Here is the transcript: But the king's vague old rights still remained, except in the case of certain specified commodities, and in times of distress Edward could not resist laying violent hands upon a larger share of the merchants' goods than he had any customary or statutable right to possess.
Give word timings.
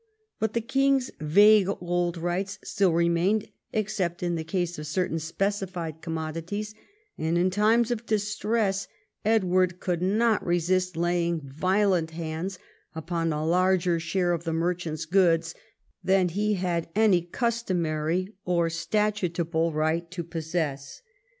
But 0.39 0.53
the 0.55 0.61
king's 0.61 1.11
vague 1.19 1.69
old 1.79 2.17
rights 2.17 2.57
still 2.63 2.91
remained, 2.91 3.49
except 3.71 4.23
in 4.23 4.33
the 4.33 4.43
case 4.43 4.79
of 4.79 4.87
certain 4.87 5.19
specified 5.19 6.01
commodities, 6.01 6.73
and 7.19 7.37
in 7.37 7.51
times 7.51 7.91
of 7.91 8.07
distress 8.07 8.87
Edward 9.23 9.79
could 9.79 10.01
not 10.01 10.43
resist 10.43 10.97
laying 10.97 11.39
violent 11.41 12.09
hands 12.09 12.57
upon 12.95 13.31
a 13.31 13.45
larger 13.45 13.99
share 13.99 14.31
of 14.31 14.43
the 14.43 14.53
merchants' 14.53 15.05
goods 15.05 15.53
than 16.03 16.29
he 16.29 16.55
had 16.55 16.89
any 16.95 17.21
customary 17.21 18.33
or 18.43 18.71
statutable 18.71 19.71
right 19.71 20.09
to 20.09 20.23
possess. 20.23 21.03